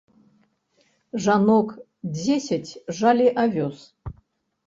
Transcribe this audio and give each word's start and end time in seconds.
Жанок 1.25 1.67
дзесяць 2.17 2.71
жалі 3.01 3.27
авёс. 3.43 3.77